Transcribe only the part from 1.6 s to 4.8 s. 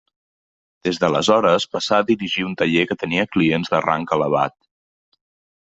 passà a dirigir un taller que tenia clients de rang elevat.